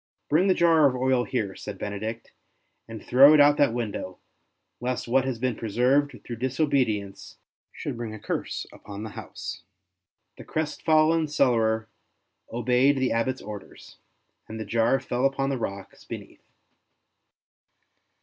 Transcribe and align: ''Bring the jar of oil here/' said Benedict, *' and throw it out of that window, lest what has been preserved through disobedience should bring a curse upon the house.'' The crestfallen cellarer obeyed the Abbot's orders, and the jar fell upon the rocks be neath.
''Bring 0.31 0.47
the 0.47 0.55
jar 0.55 0.87
of 0.87 0.95
oil 0.95 1.27
here/' 1.27 1.55
said 1.55 1.77
Benedict, 1.77 2.31
*' 2.59 2.87
and 2.87 3.05
throw 3.05 3.35
it 3.35 3.39
out 3.39 3.51
of 3.51 3.57
that 3.57 3.71
window, 3.71 4.17
lest 4.79 5.07
what 5.07 5.25
has 5.25 5.37
been 5.37 5.55
preserved 5.55 6.19
through 6.25 6.37
disobedience 6.37 7.37
should 7.71 7.97
bring 7.97 8.11
a 8.11 8.17
curse 8.19 8.65
upon 8.73 9.03
the 9.03 9.11
house.'' 9.11 9.61
The 10.39 10.43
crestfallen 10.43 11.27
cellarer 11.27 11.87
obeyed 12.51 12.97
the 12.97 13.11
Abbot's 13.11 13.43
orders, 13.43 13.97
and 14.47 14.59
the 14.59 14.65
jar 14.65 14.99
fell 14.99 15.23
upon 15.23 15.51
the 15.51 15.59
rocks 15.59 16.03
be 16.03 16.17
neath. 16.17 16.51